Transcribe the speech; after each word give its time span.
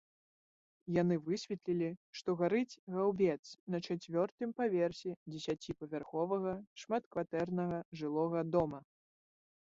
Яны 1.01 1.15
высветлілі, 1.25 1.89
што 2.21 2.29
гарыць 2.39 2.79
гаўбец 2.95 3.43
на 3.75 3.81
чацвёртым 3.89 4.55
паверсе 4.61 5.11
дзесяціпавярховага 5.35 6.57
шматкватэрнага 6.87 7.77
жылога 8.03 8.41
дома. 8.59 8.83